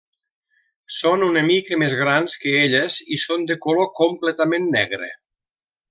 [0.99, 5.13] Són una mica més grans que elles i són de color completament negre.